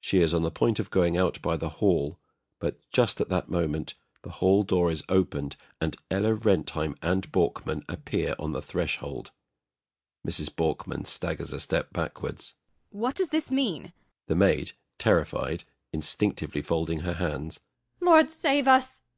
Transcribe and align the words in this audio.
[She 0.00 0.18
is 0.20 0.34
on 0.34 0.42
the 0.42 0.50
point 0.50 0.80
of 0.80 0.90
going 0.90 1.16
out 1.16 1.40
by 1.40 1.56
the 1.56 1.68
hall, 1.78 2.18
but 2.58 2.80
just 2.90 3.20
at 3.20 3.28
that 3.28 3.48
moment 3.48 3.94
the 4.22 4.30
hall 4.30 4.64
door 4.64 4.90
is 4.90 5.04
opened, 5.08 5.54
and 5.80 5.96
ELLA 6.10 6.34
RENTHEIM 6.34 6.96
and 7.02 7.30
BORKMAN 7.30 7.84
appear 7.88 8.34
on 8.36 8.50
the 8.50 8.62
threshold. 8.62 9.30
MRS. 10.26 10.56
BORKMAN. 10.56 11.04
[Staggers 11.04 11.52
a 11.52 11.60
step 11.60 11.92
backwards.] 11.92 12.54
What 12.88 13.14
does 13.14 13.28
this 13.28 13.52
mean? 13.52 13.92
THE 14.26 14.34
MAID. 14.34 14.72
[Terrified, 14.98 15.62
instinctively 15.92 16.62
folding 16.62 17.02
her 17.02 17.14
hands.] 17.14 17.60
Lord 18.00 18.28
save 18.28 18.66
us! 18.66 18.66
MRS. 18.66 18.66
BORKMAN. 18.66 18.66
[Whispers 18.66 18.98
to 18.98 18.98
THE 18.98 19.04
MAID. 19.04 19.08